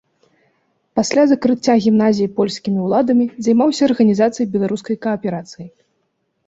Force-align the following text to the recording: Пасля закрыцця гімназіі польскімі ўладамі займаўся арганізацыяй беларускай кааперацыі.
Пасля 0.99 1.25
закрыцця 1.31 1.75
гімназіі 1.87 2.31
польскімі 2.39 2.79
ўладамі 2.89 3.25
займаўся 3.49 3.81
арганізацыяй 3.91 4.53
беларускай 4.57 4.95
кааперацыі. 5.07 5.67